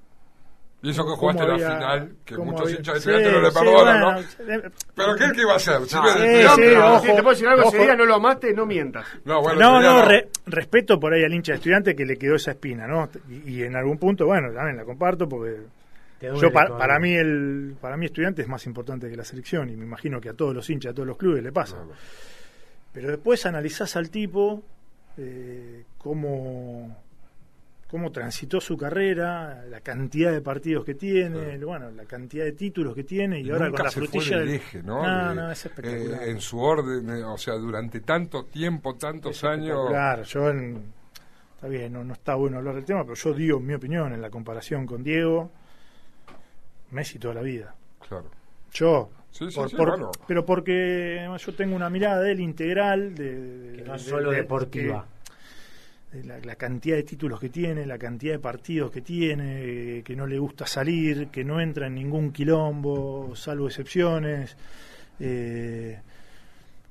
[0.87, 3.41] Y eso que jugaste la había- final, que muchos había- hinchas de Sí, estudiantes no
[3.41, 4.21] le sí, perdonan, bueno,
[4.63, 4.71] ¿no?
[4.95, 5.85] ¿Pero qué, qué iba a hacer?
[5.87, 7.01] Si Ah, ojo.
[7.01, 9.07] si te puedo decir algo, ese día no lo amaste, no mientas.
[9.25, 12.37] No, bueno, no, no, re- respeto por ahí al hincha de estudiante que le quedó
[12.37, 13.09] esa espina, ¿no?
[13.29, 15.57] Y, y en algún punto, bueno, también la comparto porque
[16.21, 16.87] Te duele yo pa- todavía.
[16.87, 20.21] para mí el para mí estudiante es más importante que la selección y me imagino
[20.21, 21.75] que a todos los hinchas, a todos los clubes le pasa.
[21.75, 21.91] Claro.
[22.93, 24.63] Pero después analizás al tipo
[25.19, 26.97] eh, cómo,
[27.89, 32.95] cómo transitó su carrera, la cantidad de partidos que tiene, bueno, la cantidad de títulos
[32.95, 35.03] que tiene y, ahora nunca con la se frutilla del del- eje, ¿no?
[35.07, 36.23] No, De- no, es espectacular.
[36.25, 39.89] eh, en su orden, eh, o sea, durante tanto tiempo, tantos años.
[39.89, 40.83] Claro, yo en-
[41.55, 44.21] está bien, no, no está bueno hablar del tema, pero yo digo mi opinión en
[44.21, 45.51] la comparación con Diego,
[46.91, 47.75] Messi toda la vida.
[48.09, 48.27] Claro.
[48.73, 50.11] Yo, Sí, sí, por- sí, por- bueno.
[50.27, 54.11] pero porque yo tengo una mirada de él integral, de, de- Que no es de-
[54.11, 55.07] solo de- deportiva.
[56.13, 60.17] De la, la cantidad de títulos que tiene, la cantidad de partidos que tiene, que
[60.17, 64.57] no le gusta salir, que no entra en ningún quilombo, salvo excepciones.
[65.21, 65.99] eh,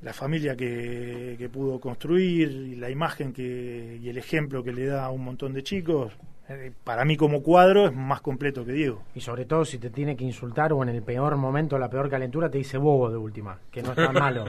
[0.01, 4.85] la familia que, que pudo construir y la imagen que, y el ejemplo que le
[4.85, 6.13] da a un montón de chicos,
[6.47, 9.01] eh, para mí como cuadro es más completo que Diego.
[9.15, 12.09] Y sobre todo si te tiene que insultar o en el peor momento, la peor
[12.09, 14.45] calentura, te dice bobo de última, que no es tan malo.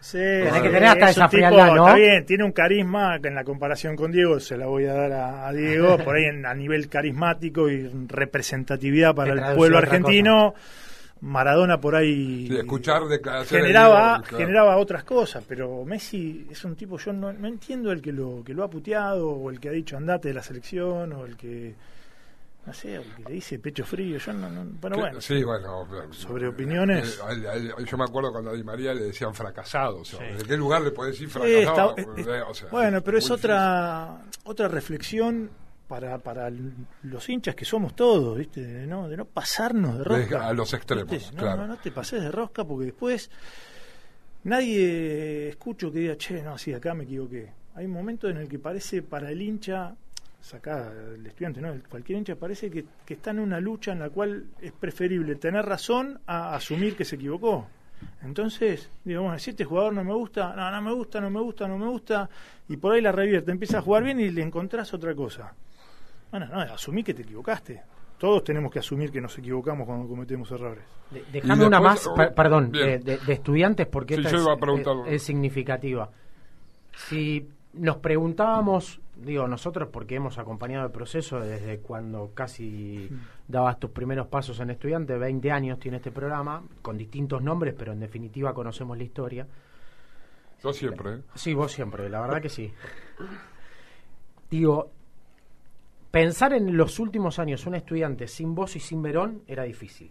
[0.00, 1.86] Sí, Tenés sí, que tener hasta es esa tipo- frialdad, ¿no?
[1.86, 4.94] Está bien, tiene un carisma que en la comparación con Diego se la voy a
[4.94, 9.78] dar a, a Diego, por ahí en- a nivel carismático y representatividad para el pueblo
[9.78, 10.54] argentino.
[11.20, 13.02] Maradona por ahí Sí, escuchar
[13.46, 14.36] generaba Diego, claro.
[14.44, 18.42] generaba otras cosas, pero Messi es un tipo yo no, no entiendo el que lo
[18.44, 21.36] que lo ha puteado o el que ha dicho andate de la selección o el
[21.36, 21.74] que
[22.66, 25.20] no sé, que le dice pecho frío, yo no, no- bueno, bueno.
[25.20, 25.82] Sí, bueno.
[25.94, 27.20] eh, Sobre opiniones.
[27.30, 29.98] eh, yo me acuerdo cuando a Di María le decían fracasado.
[29.98, 31.94] O sea, ¿De qué lugar le podés decir Sí, fracasado?
[31.96, 35.50] es- Eh, o sea, bueno, pero es otra otra reflexión
[35.88, 36.50] para, para
[37.02, 38.64] los hinchas que somos todos, ¿viste?
[38.64, 40.46] De no, de no pasarnos de De- rosca.
[40.48, 41.32] a los extremos, ¿viste?
[41.36, 41.62] No, claro.
[41.62, 43.30] no, no te pases de rosca porque después
[44.44, 47.52] nadie escucho que diga, che, no, sí, acá me equivoqué.
[47.74, 49.94] Hay un momento en el que parece para el hincha,
[50.44, 51.72] saca el estudiante, ¿no?
[51.88, 55.64] Cualquier hincha parece que, que está en una lucha en la cual es preferible tener
[55.64, 57.66] razón a asumir que se equivocó.
[58.22, 61.40] Entonces, digo, bueno, si este jugador no me gusta, no, no me gusta, no me
[61.40, 62.28] gusta, no me gusta,
[62.68, 65.54] y por ahí la revierte, empieza a jugar bien y le encontrás otra cosa.
[66.30, 67.82] Bueno, no, asumí que te equivocaste.
[68.18, 70.84] Todos tenemos que asumir que nos equivocamos cuando cometemos errores.
[71.10, 74.32] De- Déjame Y una más, oh, per- perdón, de, de- de estudiantes, porque Sí, esta
[74.32, 74.96] yo es, iba a preguntar.
[75.06, 76.10] es- es significativa.
[77.08, 83.08] Si nos preguntábamos, digo nosotros, porque hemos acompañado el proceso desde cuando casi
[83.46, 87.92] dabas tus primeros pasos en estudiante, 20 años tiene este programa, con distintos nombres, pero
[87.92, 89.46] en definitiva conocemos la historia.
[90.62, 91.20] Yo siempre, ¿eh?
[91.34, 92.72] Sí, vos siempre, la verdad que sí.
[94.50, 94.90] Digo,
[96.10, 100.10] pensar en los últimos años un estudiante sin vos y sin Verón era difícil.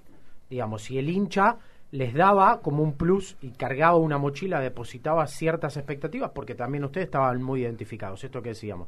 [0.49, 1.57] Digamos, si el hincha
[1.93, 7.05] les daba como un plus y cargaba una mochila, depositaba ciertas expectativas, porque también ustedes
[7.05, 8.87] estaban muy identificados, esto que decíamos,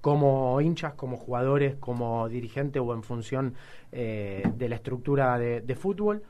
[0.00, 3.52] como hinchas, como jugadores, como dirigente o en función
[3.92, 6.22] eh, de la estructura de, de fútbol.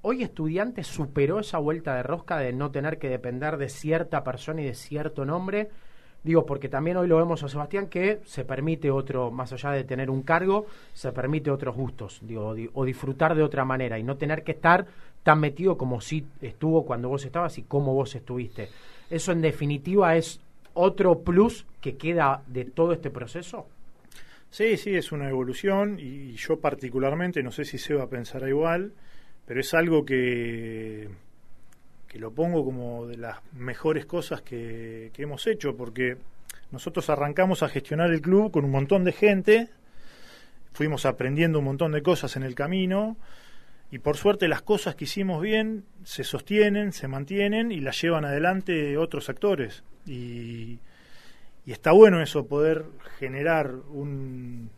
[0.00, 4.62] Hoy estudiante superó esa vuelta de rosca de no tener que depender de cierta persona
[4.62, 5.68] y de cierto nombre.
[6.24, 9.82] Digo, porque también hoy lo vemos a Sebastián que se permite otro, más allá de
[9.82, 14.04] tener un cargo, se permite otros gustos, digo, di- o disfrutar de otra manera y
[14.04, 14.86] no tener que estar
[15.24, 18.68] tan metido como si estuvo cuando vos estabas y como vos estuviste.
[19.10, 20.40] Eso en definitiva es
[20.74, 23.66] otro plus que queda de todo este proceso.
[24.50, 28.92] Sí, sí, es una evolución y yo particularmente, no sé si Seba pensará igual,
[29.46, 31.08] pero es algo que,
[32.12, 36.18] que lo pongo como de las mejores cosas que, hemos hecho, porque
[36.70, 39.70] nosotros arrancamos a gestionar el club con un montón de gente,
[40.74, 43.16] fuimos aprendiendo un montón de cosas en el camino
[43.90, 48.26] y por suerte las cosas que hicimos bien se sostienen, se mantienen y las llevan
[48.26, 49.82] adelante otros actores.
[50.06, 50.80] Y,
[51.64, 52.84] y está bueno eso, poder
[53.18, 54.68] generar un,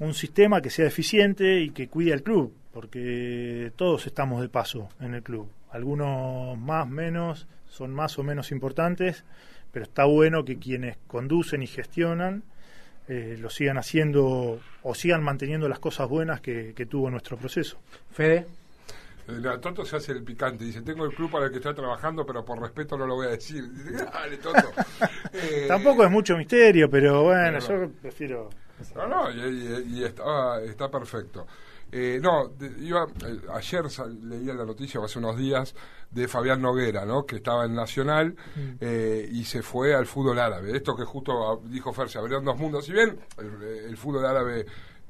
[0.00, 4.90] un sistema que sea eficiente y que cuide al club, porque todos estamos de paso
[5.00, 5.48] en el club.
[5.70, 9.24] Algunos más, menos, son más o menos importantes,
[9.72, 12.42] pero está bueno que quienes conducen y gestionan
[13.08, 17.78] eh, lo sigan haciendo o sigan manteniendo las cosas buenas que, que tuvo nuestro proceso.
[18.10, 18.46] Fede,
[19.28, 20.64] El Eh, Toto se hace el picante.
[20.64, 23.26] Dice, tengo el club para el que estoy trabajando, pero por respeto no lo voy
[23.26, 23.62] a decir.
[23.72, 24.72] Dice, dale, Toto.
[25.32, 28.50] Eh, Tampoco es mucho misterio, pero bueno, Pero- yo prefiero...
[28.94, 31.46] No, no, y, y- y está, está perfecto.
[31.90, 35.74] Eh, no, de- iba, eh, ayer sal- leía la noticia, hace unos días,
[36.10, 37.24] de Fabián Noguera, ¿no?
[37.26, 38.34] que estaba en Nacional
[38.80, 40.76] eh, y se fue al fútbol árabe.
[40.76, 42.84] Esto que justo ah, dijo Fer, se abrieron dos mundos.
[42.86, 44.64] Si bien el, el fútbol árabe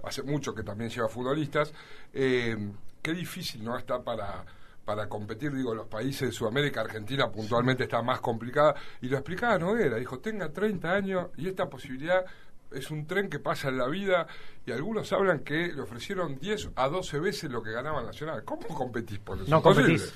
[0.04, 1.72] hace mucho que también lleva futbolistas,
[2.12, 2.56] eh,
[3.02, 4.44] qué difícil no está para
[4.84, 9.58] para competir, digo, los países de Sudamérica, Argentina puntualmente está más complicada, y lo explicaba
[9.58, 12.24] Noguera, dijo, tenga 30 años y esta posibilidad
[12.72, 14.26] es un tren que pasa en la vida
[14.66, 18.44] y algunos hablan que le ofrecieron 10 a 12 veces lo que ganaba Nacional.
[18.44, 19.50] ¿Cómo competís por eso?
[19.50, 20.12] No competís.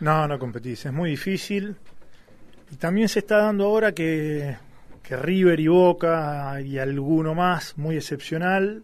[0.00, 1.76] No, no competís, es muy difícil
[2.72, 4.56] Y también se está dando ahora que,
[5.02, 8.82] que River y Boca y alguno más muy excepcional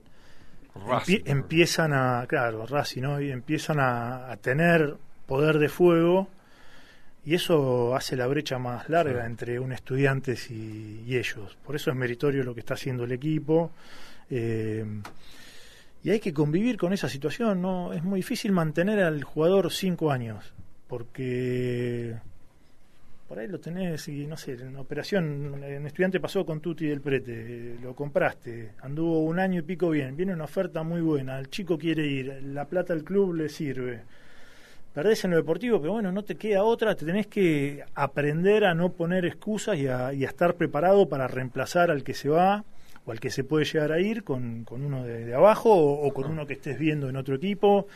[0.87, 1.17] Racing.
[1.19, 3.21] empie- empiezan a, claro, Racing, ¿no?
[3.21, 4.97] Y empiezan a, a tener
[5.27, 6.29] poder de fuego
[7.29, 11.59] y eso hace la brecha más larga entre un estudiantes y, y ellos.
[11.63, 13.71] Por eso es meritorio lo que está haciendo el equipo.
[14.31, 14.83] eh,
[16.03, 17.93] y hay que convivir con esa situación, ¿no?
[17.93, 20.55] Es muy difícil mantener al jugador cinco años,
[20.87, 22.15] porque
[23.29, 27.03] por ahí lo tenés y no sé, en operación, un estudiante pasó con Tuti del
[27.03, 31.39] Prete, eh, lo compraste, anduvo un año y pico bien, viene una oferta muy buena,
[31.39, 34.01] el chico quiere ir, la plata al club le sirve.
[34.95, 38.75] Perdés en lo deportivo, pero bueno, no te queda otra, te tenés que aprender a
[38.75, 42.65] no poner excusas y a, y a estar preparado para reemplazar al que se va
[43.05, 46.07] o al que se puede llegar a ir con, con uno de, de abajo o,
[46.07, 47.87] o con uno que estés viendo en otro equipo.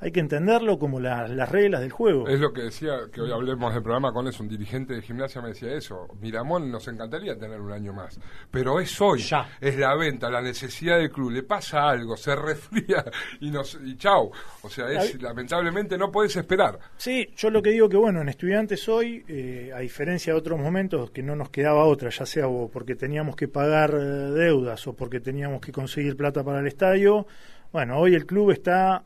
[0.00, 2.28] Hay que entenderlo como la- las reglas del juego.
[2.28, 5.40] Es lo que decía, que hoy hablemos del programa con eso, un dirigente de gimnasia
[5.40, 8.18] me decía eso, Miramón nos encantaría tener un año más,
[8.50, 9.48] pero es hoy, Ya.
[9.60, 13.04] es la venta, la necesidad del club, le pasa algo, se resfría
[13.40, 14.30] y, nos, y chau,
[14.62, 16.78] o sea, es, lamentablemente no puedes esperar.
[16.96, 20.58] Sí, yo lo que digo que bueno, en estudiantes hoy, eh, a diferencia de otros
[20.58, 23.96] momentos que no nos quedaba otra, ya sea porque teníamos que pagar eh,
[24.32, 27.26] deudas o porque teníamos que conseguir plata para el estadio,
[27.72, 29.02] bueno, hoy el club está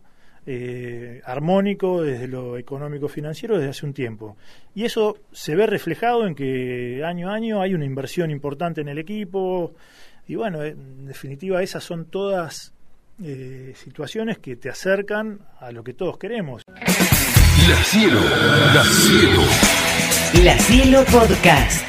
[0.51, 4.39] eh, armónico desde lo económico financiero desde hace un tiempo.
[4.75, 8.89] Y eso se ve reflejado en que año a año hay una inversión importante en
[8.89, 9.75] el equipo.
[10.27, 12.73] Y bueno, en definitiva esas son todas
[13.23, 16.63] eh, situaciones que te acercan a lo que todos queremos.
[16.67, 18.21] La Cielo,
[18.73, 19.43] La Cielo.
[20.45, 21.88] La Cielo Podcast.